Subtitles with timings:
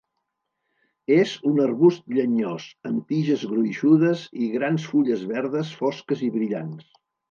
[1.17, 6.95] És un arbust llenyós amb tiges gruixudes i grans fulles verdes fosques i brillants.